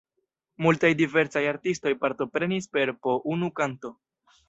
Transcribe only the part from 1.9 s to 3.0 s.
partoprenis per